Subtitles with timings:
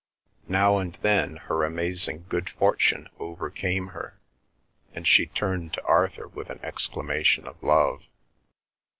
[0.47, 4.19] Now and then her amazing good fortune overcame her,
[4.95, 8.01] and she turned to Arthur with an exclamation of love.